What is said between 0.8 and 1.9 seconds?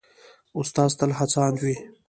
تل هڅاند وي.